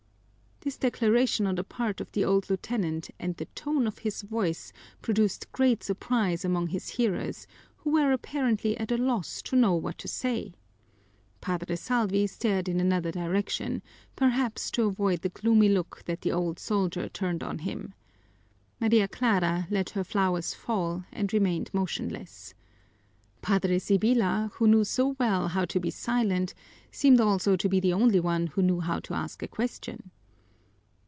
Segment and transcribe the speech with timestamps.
[0.63, 4.71] This declaration on the part of the old lieutenant and the tone of his voice
[5.01, 9.97] produced great surprise among his hearers, who were apparently at a loss to know what
[9.97, 10.53] to say.
[11.41, 13.81] Padre Salvi stared in another direction,
[14.15, 17.95] perhaps to avoid the gloomy look that the old soldier turned on him.
[18.79, 22.53] Maria Clara let her flowers fall and remained motionless.
[23.41, 26.53] Padre Sibyla, who knew so well how to be silent,
[26.91, 30.11] seemed also to be the only one who knew how to ask a question.